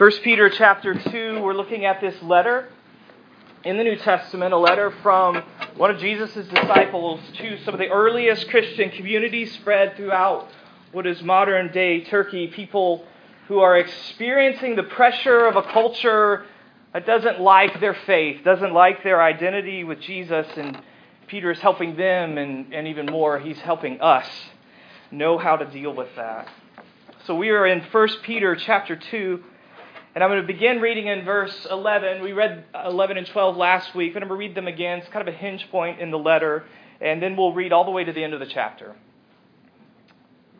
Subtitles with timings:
[0.00, 2.70] 1 Peter chapter 2, we're looking at this letter
[3.64, 5.42] in the New Testament, a letter from
[5.76, 10.48] one of Jesus' disciples to some of the earliest Christian communities spread throughout
[10.92, 12.46] what is modern day Turkey.
[12.46, 13.04] People
[13.46, 16.46] who are experiencing the pressure of a culture
[16.94, 20.80] that doesn't like their faith, doesn't like their identity with Jesus, and
[21.26, 24.26] Peter is helping them, and, and even more, he's helping us
[25.10, 26.48] know how to deal with that.
[27.26, 29.44] So we are in 1 Peter chapter 2
[30.14, 32.22] and I'm going to begin reading in verse 11.
[32.22, 34.98] We read 11 and 12 last week, but I'm going to read them again.
[34.98, 36.64] It's kind of a hinge point in the letter,
[37.00, 38.96] and then we'll read all the way to the end of the chapter.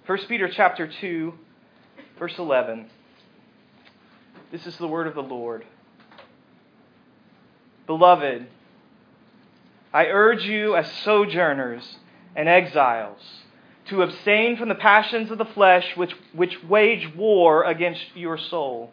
[0.06, 1.34] 1 Peter chapter 2,
[2.18, 2.86] verse 11.
[4.52, 5.64] This is the word of the Lord.
[7.86, 8.46] Beloved,
[9.92, 11.96] I urge you as sojourners
[12.36, 13.20] and exiles
[13.88, 18.92] to abstain from the passions of the flesh which, which wage war against your soul.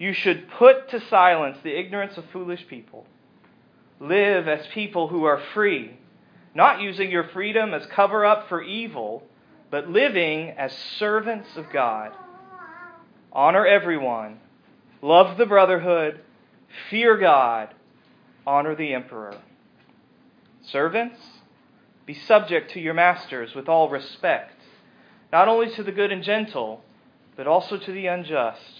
[0.00, 3.06] you should put to silence the ignorance of foolish people.
[4.00, 5.98] Live as people who are free,
[6.54, 9.22] not using your freedom as cover up for evil,
[9.70, 12.12] but living as servants of God.
[13.30, 14.40] Honor everyone,
[15.02, 16.20] love the brotherhood,
[16.88, 17.74] fear God,
[18.46, 19.36] honor the emperor.
[20.62, 21.20] Servants,
[22.06, 24.62] be subject to your masters with all respect,
[25.30, 26.82] not only to the good and gentle,
[27.36, 28.79] but also to the unjust.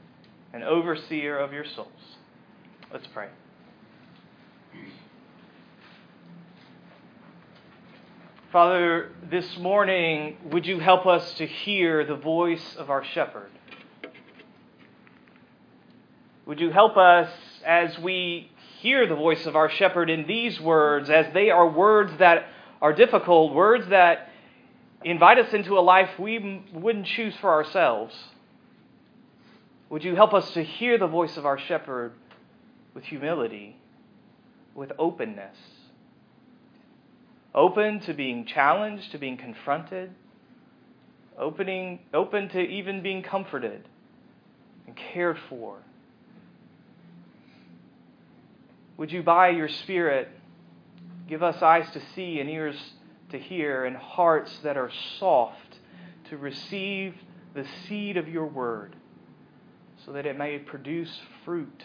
[0.53, 1.87] and overseer of your souls.
[2.91, 3.27] Let's pray.
[8.51, 13.49] Father, this morning, would you help us to hear the voice of our shepherd?
[16.45, 17.29] Would you help us
[17.65, 22.11] as we hear the voice of our shepherd in these words, as they are words
[22.19, 22.47] that
[22.81, 24.27] are difficult, words that
[25.05, 28.13] invite us into a life we wouldn't choose for ourselves?
[29.91, 32.13] Would you help us to hear the voice of our shepherd
[32.93, 33.75] with humility,
[34.73, 35.57] with openness?
[37.53, 40.11] Open to being challenged, to being confronted,
[41.37, 43.85] opening, open to even being comforted
[44.87, 45.79] and cared for.
[48.95, 50.29] Would you, by your Spirit,
[51.27, 52.77] give us eyes to see and ears
[53.31, 55.79] to hear and hearts that are soft
[56.29, 57.13] to receive
[57.53, 58.95] the seed of your word?
[60.05, 61.83] So that it may produce fruit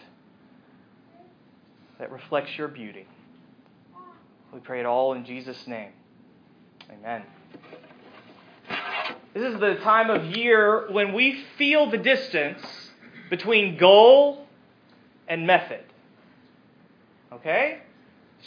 [1.99, 3.07] that reflects your beauty.
[4.53, 5.91] We pray it all in Jesus' name.
[6.91, 7.23] Amen.
[9.33, 12.61] This is the time of year when we feel the distance
[13.29, 14.47] between goal
[15.27, 15.83] and method.
[17.31, 17.79] Okay?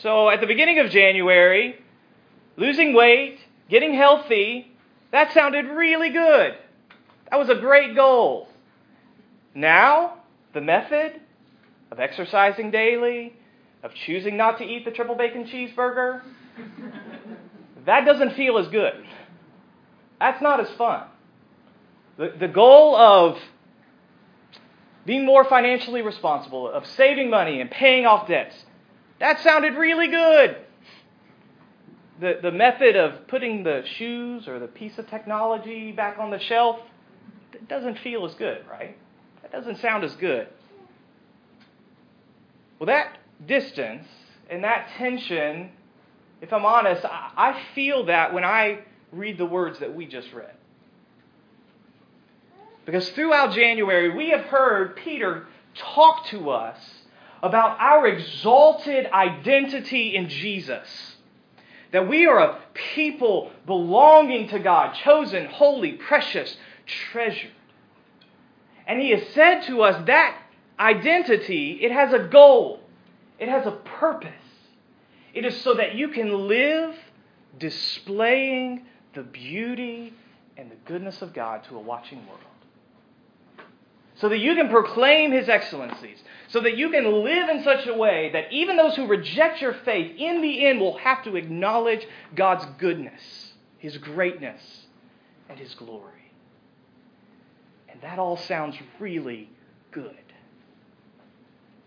[0.03, 1.77] So at the beginning of January,
[2.56, 4.73] losing weight, getting healthy,
[5.12, 6.55] that sounded really good.
[7.31, 8.49] That was a great goal.
[9.55, 10.19] Now,
[10.55, 11.20] the method
[11.91, 13.35] of exercising daily,
[13.82, 16.23] of choosing not to eat the triple bacon cheeseburger,
[17.87, 19.05] that doesn't feel as good.
[20.20, 21.05] That's not as fun.
[22.19, 23.38] The, the goal of
[25.06, 28.55] being more financially responsible, of saving money and paying off debts,
[29.19, 30.56] that sounded really good.
[32.20, 36.38] The, the method of putting the shoes or the piece of technology back on the
[36.38, 36.81] shelf,
[37.55, 38.99] it doesn't feel as good, right?
[39.50, 40.49] That doesn't sound as good.
[42.79, 44.06] Well, that distance
[44.49, 45.70] and that tension,
[46.41, 48.81] if I'm honest, I feel that when I
[49.12, 50.55] read the words that we just read.
[52.87, 56.79] Because throughout January, we have heard Peter talk to us
[57.43, 61.17] about our exalted identity in Jesus.
[61.93, 62.58] That we are a
[62.94, 66.56] people belonging to God, chosen, holy, precious,
[66.87, 67.50] treasured.
[68.91, 70.37] And he has said to us that
[70.81, 72.81] identity, it has a goal,
[73.39, 74.33] it has a purpose.
[75.33, 76.97] It is so that you can live
[77.57, 80.13] displaying the beauty
[80.57, 82.41] and the goodness of God to a watching world.
[84.17, 86.19] So that you can proclaim his excellencies.
[86.49, 89.73] So that you can live in such a way that even those who reject your
[89.73, 94.61] faith in the end will have to acknowledge God's goodness, his greatness,
[95.49, 96.19] and his glory.
[98.02, 99.50] That all sounds really
[99.91, 100.17] good.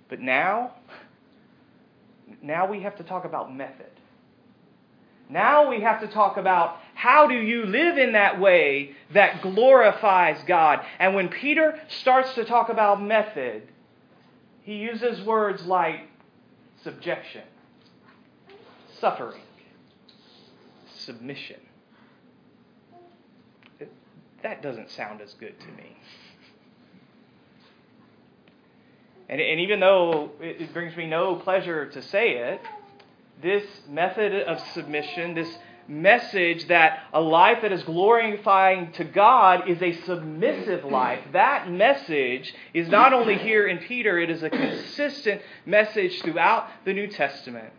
[0.10, 0.74] But now,
[2.42, 3.88] now we have to talk about method.
[5.30, 10.38] Now we have to talk about how do you live in that way that glorifies
[10.46, 10.82] God.
[11.00, 13.64] And when Peter starts to talk about method,
[14.62, 16.02] he uses words like
[16.84, 17.44] subjection,
[19.00, 19.42] suffering,
[20.96, 21.60] submission.
[24.44, 25.98] That doesn't sound as good to me.
[29.30, 32.62] And, and even though it brings me no pleasure to say it,
[33.42, 35.58] this method of submission, this
[35.88, 41.20] message that a life that is glorifying to God is a submissive life.
[41.34, 46.94] That message is not only here in Peter, it is a consistent message throughout the
[46.94, 47.74] New Testament.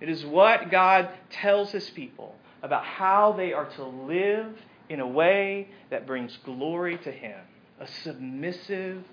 [0.00, 4.48] It is what God tells his people about how they are to live
[4.88, 7.38] in a way that brings glory to him.
[7.80, 9.04] A submissive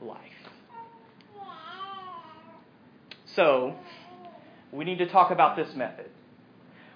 [0.00, 0.20] life.
[3.34, 3.74] So,
[4.70, 6.06] we need to talk about this method.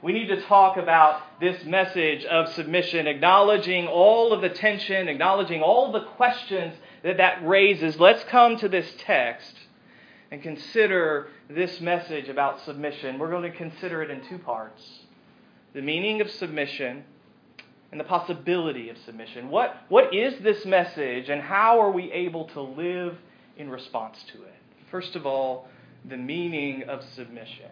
[0.00, 5.60] We need to talk about this message of submission, acknowledging all of the tension, acknowledging
[5.60, 7.98] all the questions that that raises.
[7.98, 9.54] Let's come to this text
[10.30, 13.18] and consider this message about submission.
[13.18, 14.82] We're going to consider it in two parts
[15.74, 17.04] the meaning of submission
[17.90, 19.48] and the possibility of submission.
[19.48, 23.16] What, what is this message, and how are we able to live
[23.56, 24.54] in response to it?
[24.90, 25.68] First of all,
[26.04, 27.70] the meaning of submission.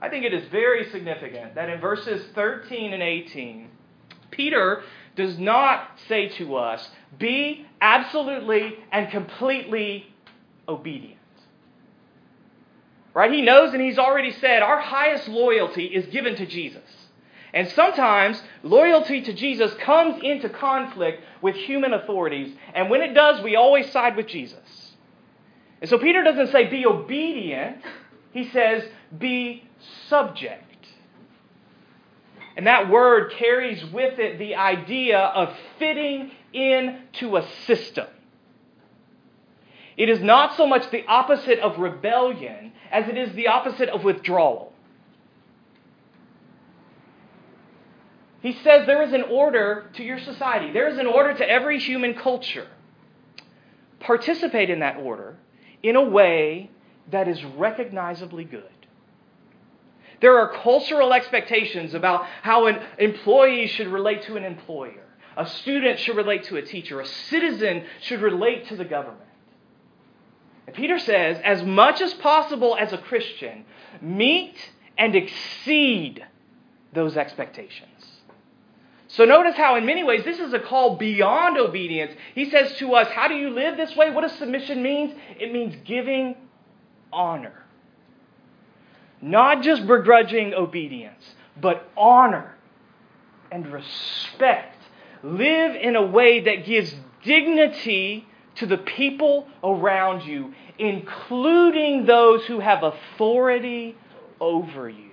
[0.00, 3.68] I think it is very significant that in verses 13 and 18,
[4.30, 4.82] Peter
[5.16, 6.88] does not say to us,
[7.18, 10.06] be absolutely and completely
[10.68, 11.18] obedient.
[13.14, 13.30] Right?
[13.30, 16.82] He knows and he's already said our highest loyalty is given to Jesus.
[17.54, 22.52] And sometimes loyalty to Jesus comes into conflict with human authorities.
[22.74, 24.96] And when it does, we always side with Jesus.
[25.80, 27.76] And so Peter doesn't say be obedient,
[28.32, 28.82] he says
[29.16, 29.62] be
[30.08, 30.62] subject.
[32.56, 38.06] And that word carries with it the idea of fitting into a system.
[39.96, 44.02] It is not so much the opposite of rebellion as it is the opposite of
[44.02, 44.73] withdrawal.
[48.44, 51.78] He says there is an order to your society, there is an order to every
[51.78, 52.66] human culture.
[54.00, 55.38] Participate in that order
[55.82, 56.70] in a way
[57.10, 58.68] that is recognizably good.
[60.20, 65.06] There are cultural expectations about how an employee should relate to an employer.
[65.38, 67.00] A student should relate to a teacher.
[67.00, 69.22] A citizen should relate to the government.
[70.66, 73.64] And Peter says, as much as possible as a Christian,
[74.02, 74.56] meet
[74.98, 76.26] and exceed
[76.92, 78.13] those expectations.
[79.16, 82.12] So notice how, in many ways, this is a call beyond obedience.
[82.34, 84.10] He says to us, How do you live this way?
[84.10, 85.14] What does submission mean?
[85.38, 86.34] It means giving
[87.12, 87.64] honor.
[89.22, 91.24] Not just begrudging obedience,
[91.60, 92.56] but honor
[93.52, 94.76] and respect.
[95.22, 96.92] Live in a way that gives
[97.22, 103.96] dignity to the people around you, including those who have authority
[104.40, 105.10] over you.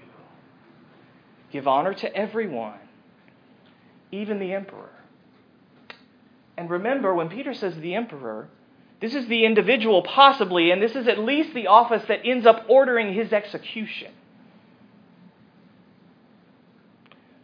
[1.51, 2.79] Give honor to everyone
[4.11, 4.89] even the emperor.
[6.57, 8.49] And remember, when Peter says the emperor,
[8.99, 12.65] this is the individual, possibly, and this is at least the office that ends up
[12.69, 14.11] ordering his execution.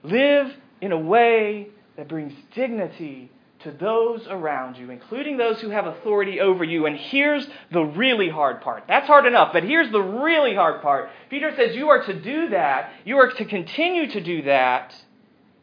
[0.04, 5.88] Live in a way that brings dignity to those around you, including those who have
[5.88, 6.86] authority over you.
[6.86, 8.84] And here's the really hard part.
[8.88, 11.10] That's hard enough, but here's the really hard part.
[11.30, 14.94] Peter says you are to do that, you are to continue to do that,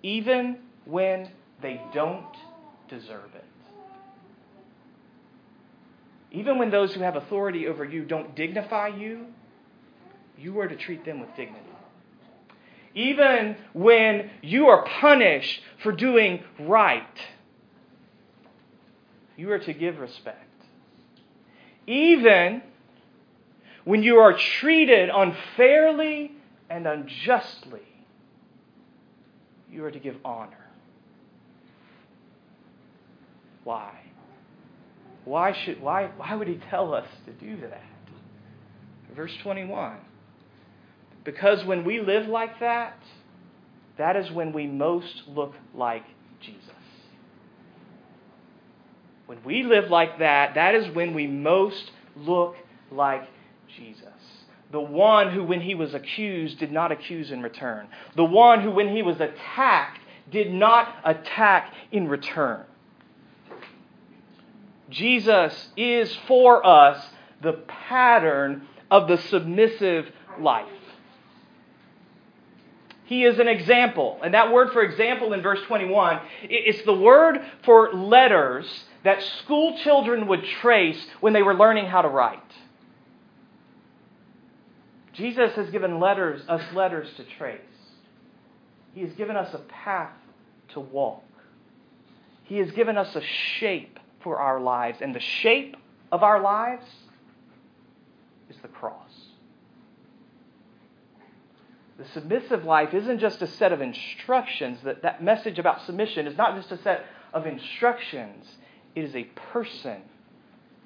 [0.02, 1.30] even when
[1.62, 2.36] they don't
[2.88, 3.44] deserve it.
[6.34, 9.26] even when those who have authority over you don't dignify you,
[10.36, 11.60] you are to treat them with dignity.
[12.92, 17.20] Even when you are punished for doing right,
[19.36, 20.40] you are to give respect.
[21.86, 22.62] Even
[23.84, 26.32] when you are treated unfairly
[26.68, 27.80] and unjustly,
[29.70, 30.63] you are to give honor.
[33.64, 33.92] Why?
[35.24, 37.82] Why, should, why, why would he tell us to do that?
[39.16, 39.96] Verse 21.
[41.24, 42.98] Because when we live like that,
[43.96, 46.04] that is when we most look like
[46.40, 46.60] Jesus.
[49.26, 52.56] When we live like that, that is when we most look
[52.90, 53.22] like
[53.76, 54.04] Jesus.
[54.70, 57.86] The one who, when he was accused, did not accuse in return.
[58.16, 62.64] The one who, when he was attacked, did not attack in return.
[64.94, 67.04] Jesus is for us
[67.42, 67.52] the
[67.88, 70.06] pattern of the submissive
[70.38, 70.68] life.
[73.06, 74.18] He is an example.
[74.22, 78.66] And that word for example in verse 21, it's the word for letters
[79.02, 82.40] that school children would trace when they were learning how to write.
[85.12, 87.60] Jesus has given letters, us letters to trace.
[88.94, 90.16] He has given us a path
[90.70, 91.24] to walk.
[92.44, 93.22] He has given us a
[93.58, 94.98] shape for our lives.
[95.00, 95.76] And the shape
[96.10, 96.86] of our lives
[98.50, 99.12] is the cross.
[101.96, 104.78] The submissive life isn't just a set of instructions.
[104.82, 108.46] That, that message about submission is not just a set of instructions,
[108.96, 110.02] it is a person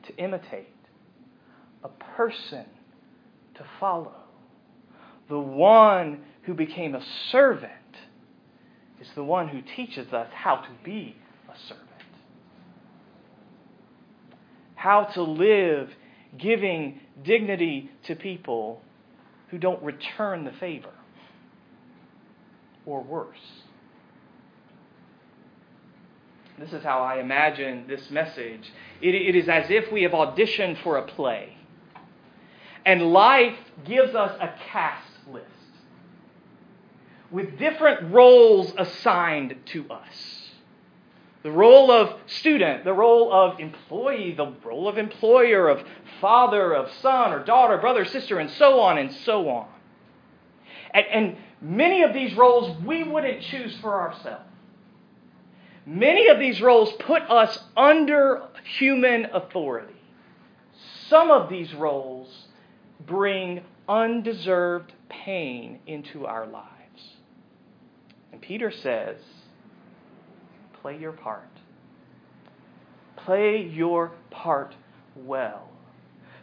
[0.04, 0.66] to imitate,
[1.85, 2.64] a person
[3.54, 4.14] to follow.
[5.28, 7.73] The one who became a servant
[9.00, 11.16] is the one who teaches us how to be
[11.49, 11.88] a servant.
[14.78, 15.90] How to live
[16.38, 18.80] giving dignity to people
[19.49, 20.92] who don't return the favor
[22.87, 23.37] or worse.
[26.61, 28.70] This is how I imagine this message.
[29.02, 31.56] It, it is as if we have auditioned for a play,
[32.87, 35.47] and life gives us a cast list
[37.32, 40.38] with different roles assigned to us
[41.42, 45.85] the role of student, the role of employee, the role of employer, of
[46.21, 49.68] father, of son or daughter, brother, sister, and so on and so on.
[50.92, 54.45] And, and many of these roles we wouldn't choose for ourselves.
[55.87, 58.42] Many of these roles put us under
[58.78, 59.95] human authority.
[61.09, 62.49] Some of these roles
[63.07, 66.68] bring undeserved pain into our lives.
[68.33, 69.16] And Peter says,
[70.88, 71.42] play your part.
[73.16, 74.75] Play your part
[75.14, 75.68] well.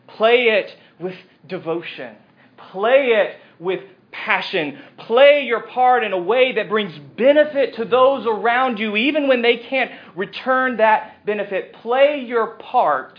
[0.07, 1.15] Play it with
[1.47, 2.15] devotion.
[2.55, 4.77] Play it with passion.
[4.99, 9.41] Play your part in a way that brings benefit to those around you, even when
[9.41, 11.73] they can't return that benefit.
[11.73, 13.17] Play your part,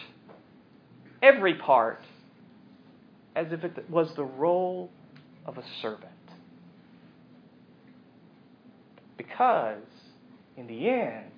[1.21, 2.00] every part,
[3.35, 4.92] as if it was the role
[5.45, 6.04] of a servant.
[9.16, 9.83] Because,
[10.56, 11.30] in the end,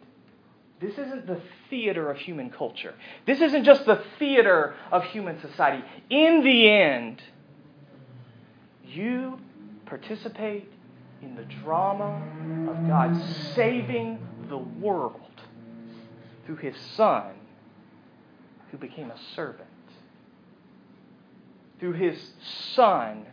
[0.80, 2.94] this isn't the theater of human culture.
[3.26, 5.84] This isn't just the theater of human society.
[6.08, 7.20] In the end,
[8.84, 9.40] you
[9.87, 10.70] participate
[11.20, 12.22] in the drama
[12.70, 13.20] of God
[13.54, 15.20] saving the world
[16.46, 17.32] through his Son,
[18.70, 19.68] who became a servant.
[21.80, 22.18] Through his
[22.75, 23.26] Son,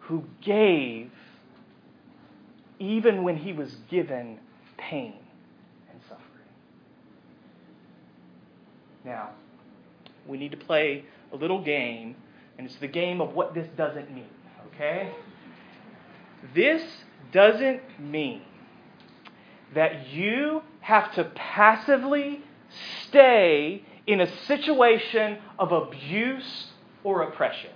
[0.00, 1.10] who gave
[2.78, 4.38] even when he was given
[4.76, 5.14] pain
[5.90, 6.20] and suffering.
[9.04, 9.30] Now,
[10.26, 12.16] we need to play a little game,
[12.56, 14.30] and it's the game of what this doesn't mean,
[14.74, 15.12] okay?
[16.54, 16.82] This
[17.32, 18.42] doesn't mean
[19.74, 22.40] that you have to passively
[23.06, 26.68] stay in a situation of abuse
[27.02, 27.70] or oppression.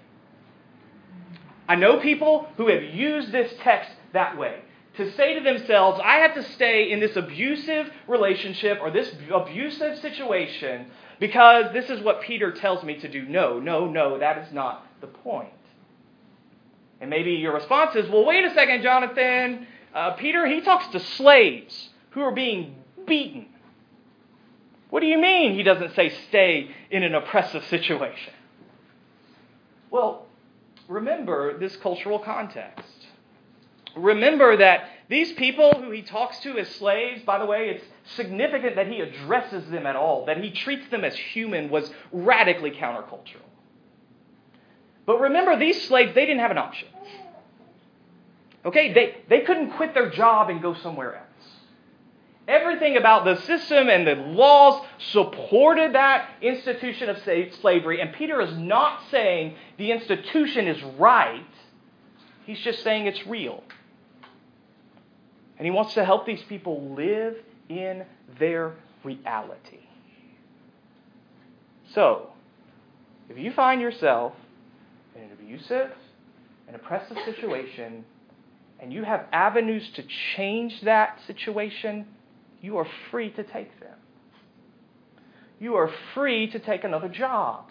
[1.69, 4.61] I know people who have used this text that way
[4.99, 9.99] to say to themselves, I have to stay in this abusive relationship or this abusive
[10.01, 10.91] situation
[11.21, 13.25] because this is what Peter tells me to do.
[13.25, 15.53] No, no, no, that is not the point.
[17.01, 19.69] And maybe your response is, well, wait a second, Jonathan.
[19.95, 22.75] Uh, Peter, he talks to slaves who are being
[23.07, 23.47] beaten.
[24.91, 28.33] What do you mean he doesn't say stay in an oppressive situation?
[29.93, 30.27] Well,
[30.89, 32.98] remember this cultural context.
[33.99, 38.77] Remember that These people who he talks to as slaves, by the way, it's significant
[38.77, 43.47] that he addresses them at all, that he treats them as human, was radically countercultural.
[45.07, 46.89] But remember, these slaves, they didn't have an option.
[48.67, 51.25] Okay, they, they couldn't quit their job and go somewhere else.
[52.47, 57.19] Everything about the system and the laws supported that institution of
[57.61, 58.03] slavery.
[58.03, 61.47] And Peter is not saying the institution is right,
[62.45, 63.65] he's just saying it's real.
[65.59, 67.37] And he wants to help these people live
[67.69, 68.05] in
[68.39, 68.75] their
[69.05, 69.81] reality.
[71.95, 72.31] So,
[73.29, 74.35] if you find yourself
[75.17, 75.91] in an abusive
[76.67, 78.05] and oppressive situation,
[78.81, 80.05] and you have avenues to
[80.37, 82.07] change that situation,
[82.61, 83.97] you are free to take them.
[85.59, 87.71] You are free to take another job.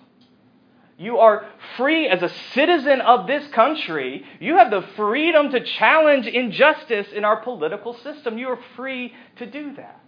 [0.98, 1.46] You are
[1.77, 4.25] free as a citizen of this country.
[4.39, 8.39] You have the freedom to challenge injustice in our political system.
[8.39, 10.01] You are free to do that.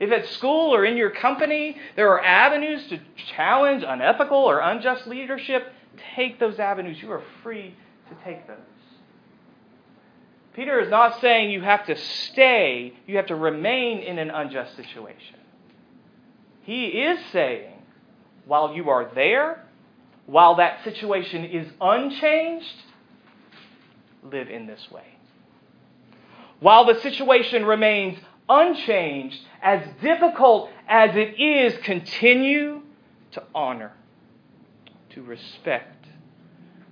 [0.00, 3.00] If at school or in your company there are avenues to
[3.36, 5.72] challenge unethical or unjust leadership,
[6.16, 7.00] take those avenues.
[7.00, 7.74] You are free
[8.08, 8.56] to take those.
[10.54, 14.74] Peter is not saying you have to stay, you have to remain in an unjust
[14.74, 15.36] situation.
[16.62, 17.74] He is saying,
[18.44, 19.64] while you are there,
[20.28, 22.74] while that situation is unchanged,
[24.22, 25.06] live in this way.
[26.60, 32.82] While the situation remains unchanged, as difficult as it is, continue
[33.32, 33.92] to honor,
[35.14, 36.04] to respect,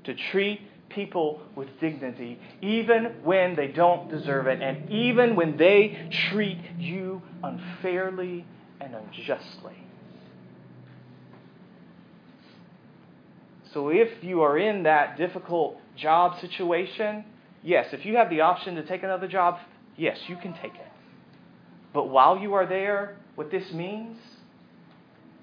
[0.04, 6.08] to treat people with dignity, even when they don't deserve it, and even when they
[6.30, 8.46] treat you unfairly
[8.80, 9.85] and unjustly.
[13.76, 17.26] So, if you are in that difficult job situation,
[17.62, 19.58] yes, if you have the option to take another job,
[19.98, 20.92] yes, you can take it.
[21.92, 24.16] But while you are there, what this means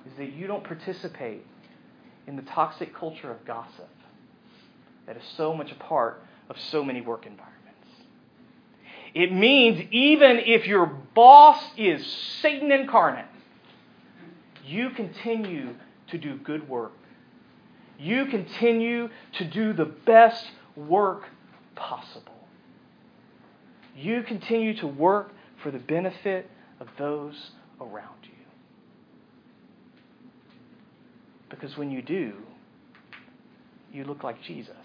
[0.07, 1.45] is that you don't participate
[2.25, 3.91] in the toxic culture of gossip
[5.05, 6.19] that is so much a part
[6.49, 7.87] of so many work environments.
[9.13, 12.03] It means even if your boss is
[12.41, 13.27] Satan incarnate,
[14.65, 15.75] you continue
[16.07, 16.93] to do good work.
[18.03, 21.23] You continue to do the best work
[21.73, 22.33] possible.
[23.95, 26.49] You continue to work for the benefit
[26.81, 28.29] of those around you.
[31.49, 32.33] Because when you do,
[33.93, 34.75] you look like Jesus.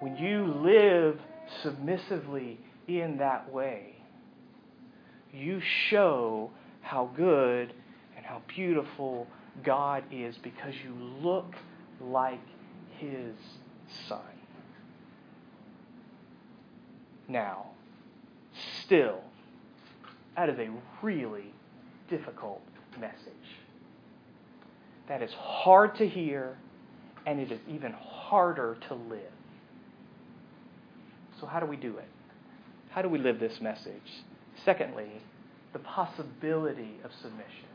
[0.00, 1.20] When you live
[1.62, 3.96] submissively in that way,
[5.30, 7.74] you show how good
[8.28, 9.26] how beautiful
[9.64, 11.54] God is because you look
[11.98, 12.40] like
[12.98, 13.34] His
[14.06, 14.20] Son.
[17.26, 17.68] Now,
[18.84, 19.20] still,
[20.36, 20.68] that is a
[21.02, 21.54] really
[22.10, 22.60] difficult
[23.00, 23.16] message.
[25.08, 26.58] That is hard to hear,
[27.24, 29.32] and it is even harder to live.
[31.40, 32.08] So, how do we do it?
[32.90, 34.22] How do we live this message?
[34.66, 35.22] Secondly,
[35.72, 37.68] the possibility of submission.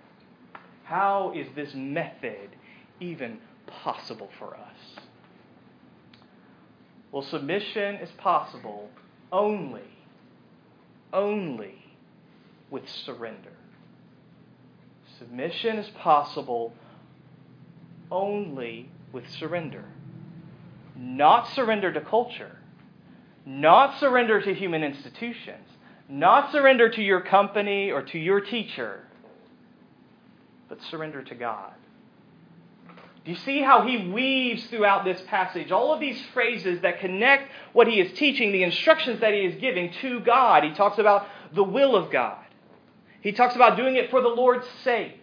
[0.83, 2.49] How is this method
[2.99, 4.99] even possible for us?
[7.11, 8.89] Well, submission is possible
[9.31, 9.81] only,
[11.13, 11.75] only
[12.69, 13.53] with surrender.
[15.19, 16.73] Submission is possible
[18.11, 19.85] only with surrender.
[20.95, 22.57] Not surrender to culture,
[23.45, 25.67] not surrender to human institutions,
[26.09, 29.01] not surrender to your company or to your teacher,
[30.73, 31.71] but surrender to God.
[33.23, 37.51] Do you see how he weaves throughout this passage all of these phrases that connect
[37.73, 40.63] what he is teaching, the instructions that he is giving to God?
[40.63, 42.43] He talks about the will of God.
[43.21, 45.19] He talks about doing it for the Lord's sake.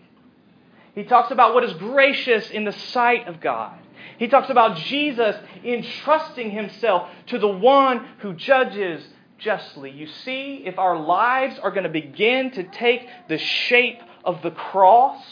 [0.94, 3.76] He talks about what is gracious in the sight of God.
[4.18, 5.34] He talks about Jesus
[5.64, 9.02] entrusting himself to the one who judges
[9.38, 9.90] justly.
[9.90, 14.50] You see, if our lives are going to begin to take the shape of the
[14.50, 15.22] cross,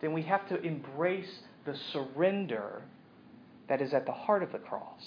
[0.00, 2.82] then we have to embrace the surrender
[3.68, 5.02] that is at the heart of the cross.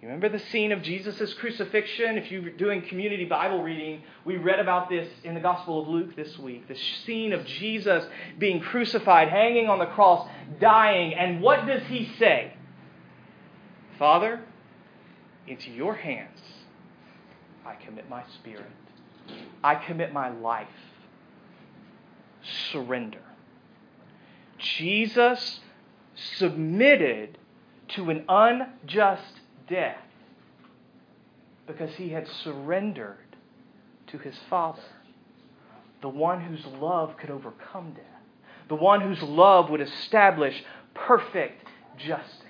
[0.00, 2.16] You remember the scene of Jesus' crucifixion?
[2.16, 6.16] If you're doing community Bible reading, we read about this in the Gospel of Luke
[6.16, 6.68] this week.
[6.68, 8.04] The scene of Jesus
[8.38, 10.26] being crucified, hanging on the cross,
[10.58, 11.12] dying.
[11.12, 12.54] And what does he say?
[13.98, 14.40] Father,
[15.46, 16.40] into your hands
[17.66, 18.66] I commit my spirit.
[19.62, 20.66] I commit my life.
[22.72, 23.22] Surrender.
[24.58, 25.60] Jesus
[26.14, 27.38] submitted
[27.88, 29.96] to an unjust death
[31.66, 33.16] because he had surrendered
[34.08, 34.82] to his Father,
[36.02, 38.04] the one whose love could overcome death,
[38.68, 40.62] the one whose love would establish
[40.94, 41.64] perfect
[41.96, 42.44] justice.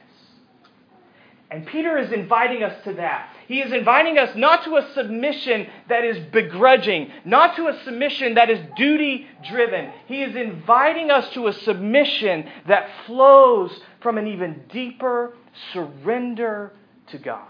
[1.51, 3.35] And Peter is inviting us to that.
[3.51, 8.35] He is inviting us not to a submission that is begrudging, not to a submission
[8.35, 9.91] that is duty driven.
[10.07, 15.35] He is inviting us to a submission that flows from an even deeper
[15.73, 16.75] surrender
[17.09, 17.49] to God.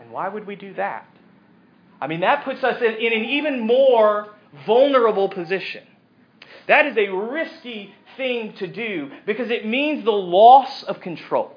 [0.00, 1.06] And why would we do that?
[2.00, 4.30] I mean, that puts us in, in an even more
[4.66, 5.84] vulnerable position.
[6.66, 11.56] That is a risky thing to do because it means the loss of control,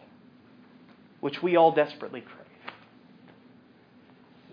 [1.28, 2.74] which we all desperately crave.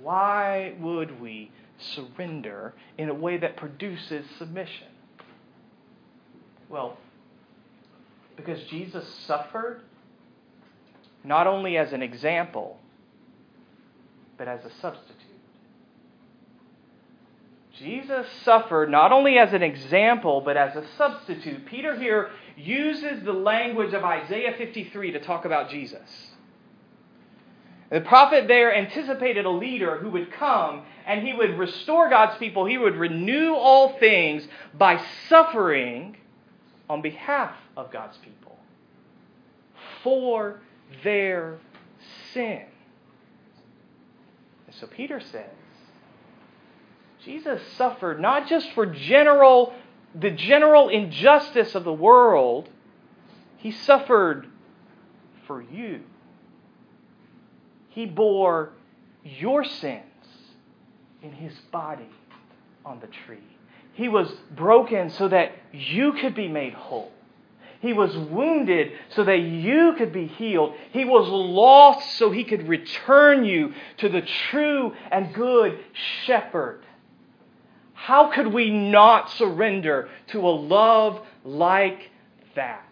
[0.03, 4.89] Why would we surrender in a way that produces submission?
[6.69, 6.99] Well,
[8.35, 9.83] because Jesus suffered
[11.23, 12.81] not only as an example,
[14.37, 15.15] but as a substitute.
[17.79, 21.67] Jesus suffered not only as an example, but as a substitute.
[21.67, 26.34] Peter here uses the language of Isaiah 53 to talk about Jesus.
[27.95, 32.67] The prophet there anticipated a leader who would come and he would restore God's people.
[32.67, 36.17] He would renew all things by suffering
[36.91, 38.59] on behalf of God's people
[40.03, 40.59] for
[41.05, 41.59] their
[42.33, 42.65] sin.
[44.67, 45.53] And so Peter says,
[47.25, 49.73] Jesus suffered not just for general
[50.17, 52.69] the general injustice of the world,
[53.57, 54.49] he suffered
[55.47, 56.01] for you.
[57.95, 58.71] He bore
[59.23, 60.03] your sins
[61.23, 62.09] in his body
[62.85, 63.39] on the tree.
[63.93, 67.13] He was broken so that you could be made whole.
[67.81, 70.75] He was wounded so that you could be healed.
[70.91, 75.79] He was lost so he could return you to the true and good
[76.25, 76.83] shepherd.
[77.93, 82.11] How could we not surrender to a love like
[82.57, 82.89] that?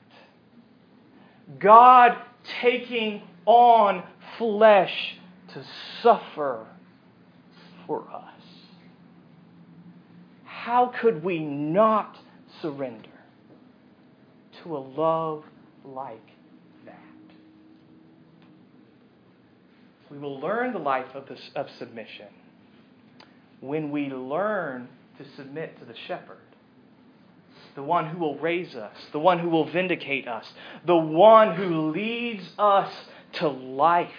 [1.58, 2.16] God
[2.60, 4.04] taking on
[4.38, 5.16] flesh
[5.54, 5.64] to
[6.02, 6.66] suffer
[7.86, 8.42] for us.
[10.44, 12.16] How could we not
[12.60, 13.08] surrender
[14.62, 15.44] to a love
[15.84, 16.26] like
[16.86, 16.94] that?
[20.10, 22.28] We will learn the life of, this, of submission
[23.60, 26.36] when we learn to submit to the shepherd,
[27.74, 30.46] the one who will raise us, the one who will vindicate us,
[30.86, 32.92] the one who leads us
[33.34, 34.10] to life.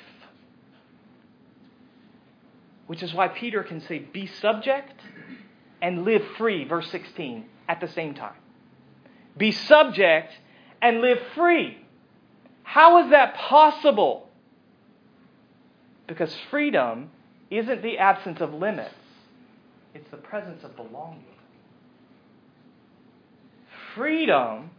[2.87, 5.01] Which is why Peter can say, Be subject
[5.81, 8.35] and live free, verse 16, at the same time.
[9.37, 10.33] Be subject
[10.81, 11.77] and live free.
[12.63, 14.29] How is that possible?
[16.07, 17.09] Because freedom
[17.49, 18.93] isn't the absence of limits,
[19.93, 21.23] it's the presence of belonging.
[23.95, 24.71] Freedom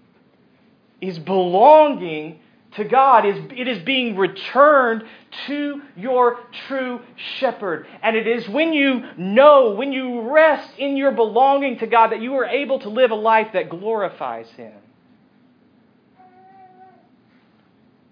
[1.00, 2.40] is belonging
[2.76, 3.26] to God.
[3.26, 5.04] Is it is being returned
[5.46, 7.00] to your true
[7.38, 7.86] shepherd.
[8.02, 12.20] And it is when you know, when you rest in your belonging to God, that
[12.20, 14.72] you are able to live a life that glorifies Him.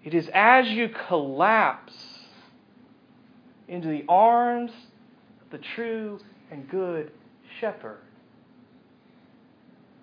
[0.04, 1.94] It is as you collapse
[3.68, 4.72] into the arms
[5.42, 6.18] of the true
[6.50, 7.12] and good
[7.60, 8.00] shepherd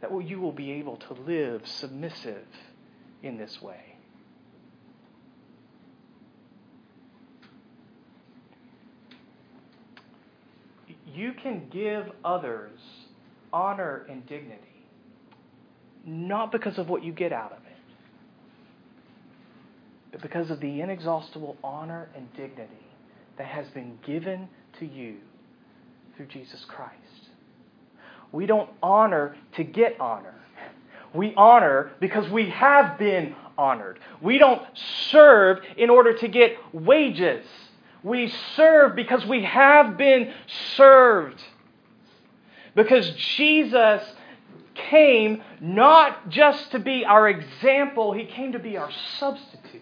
[0.01, 2.45] that you will be able to live submissive
[3.21, 3.88] in this way.
[11.19, 12.79] You can give others
[13.51, 14.63] honor and dignity
[16.05, 17.77] not because of what you get out of it,
[20.13, 22.71] but because of the inexhaustible honor and dignity
[23.37, 24.47] that has been given
[24.79, 25.17] to you
[26.15, 26.93] through Jesus Christ.
[28.31, 30.35] We don't honor to get honor.
[31.13, 33.99] We honor because we have been honored.
[34.21, 34.61] We don't
[35.11, 37.45] serve in order to get wages.
[38.03, 40.33] We serve because we have been
[40.75, 41.41] served.
[42.75, 44.01] Because Jesus
[44.73, 49.81] came not just to be our example, He came to be our substitute.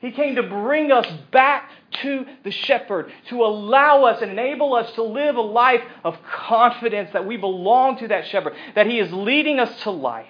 [0.00, 1.70] He came to bring us back
[2.02, 7.10] to the shepherd, to allow us and enable us to live a life of confidence
[7.12, 10.26] that we belong to that shepherd, that he is leading us to life.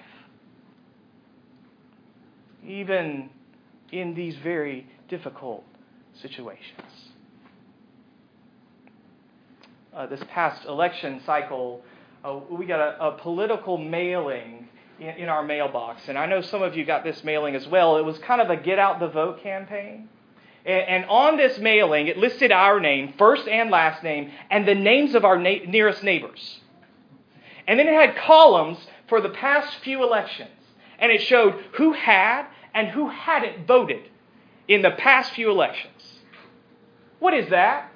[2.67, 3.29] Even
[3.93, 5.63] in these very difficult
[6.21, 7.11] situations.
[9.93, 11.81] Uh, this past election cycle,
[12.23, 14.67] uh, we got a, a political mailing
[14.99, 17.97] in, in our mailbox, and I know some of you got this mailing as well.
[17.97, 20.07] It was kind of a get out the vote campaign.
[20.65, 24.75] And, and on this mailing, it listed our name, first and last name, and the
[24.75, 26.59] names of our na- nearest neighbors.
[27.67, 28.77] And then it had columns
[29.09, 30.51] for the past few elections.
[30.99, 34.10] And it showed who had and who hadn't voted
[34.73, 36.19] in the past few elections.
[37.19, 37.91] What is that?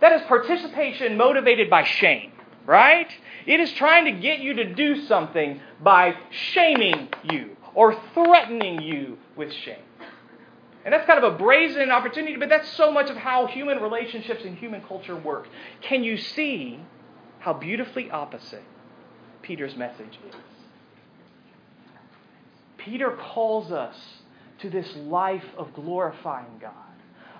[0.00, 2.32] That is participation motivated by shame,
[2.66, 3.10] right?
[3.46, 9.18] It is trying to get you to do something by shaming you or threatening you
[9.36, 9.82] with shame.
[10.84, 14.44] And that's kind of a brazen opportunity, but that's so much of how human relationships
[14.44, 15.48] and human culture work.
[15.82, 16.80] Can you see
[17.40, 18.62] how beautifully opposite
[19.42, 20.34] Peter's message is?
[22.78, 23.96] Peter calls us
[24.60, 26.72] to this life of glorifying God,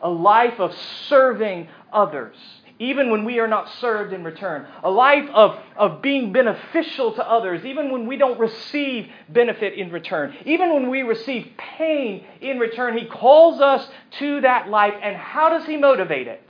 [0.03, 0.75] a life of
[1.09, 2.37] serving others,
[2.79, 7.29] even when we are not served in return, a life of, of being beneficial to
[7.29, 12.59] others, even when we don't receive benefit in return, even when we receive pain in
[12.59, 12.97] return.
[12.97, 13.89] He calls us
[14.21, 16.43] to that life, and how does He motivate it?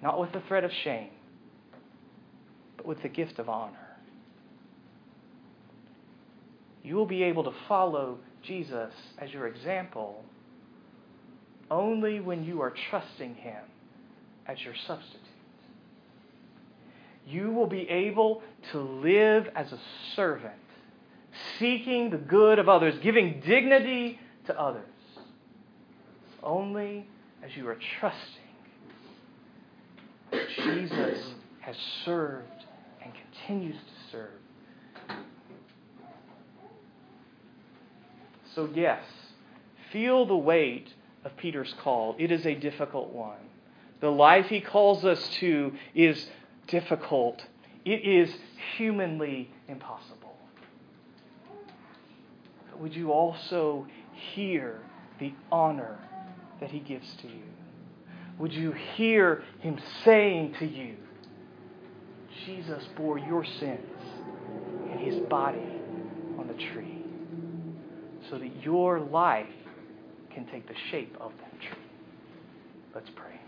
[0.00, 1.10] Not with the threat of shame,
[2.76, 3.78] but with the gift of honor.
[6.84, 10.24] You will be able to follow Jesus as your example
[11.70, 13.62] only when you are trusting Him
[14.46, 15.20] as your substitute.
[17.26, 19.78] You will be able to live as a
[20.14, 20.54] servant,
[21.58, 24.84] seeking the good of others, giving dignity to others,
[26.42, 27.08] only
[27.42, 28.20] as you are trusting
[30.30, 31.18] that Jesus
[31.60, 32.46] has served
[33.02, 34.43] and continues to serve
[38.54, 39.02] So, yes,
[39.92, 40.88] feel the weight
[41.24, 42.14] of Peter's call.
[42.18, 43.38] It is a difficult one.
[44.00, 46.28] The life he calls us to is
[46.66, 47.44] difficult,
[47.84, 48.34] it is
[48.76, 50.36] humanly impossible.
[52.70, 53.86] But would you also
[54.34, 54.80] hear
[55.20, 55.98] the honor
[56.60, 57.42] that he gives to you?
[58.38, 60.96] Would you hear him saying to you,
[62.46, 63.80] Jesus bore your sins
[64.92, 65.80] in his body
[66.38, 66.93] on the tree?
[68.30, 69.46] So that your life
[70.32, 71.78] can take the shape of that tree.
[72.94, 73.43] Let's pray.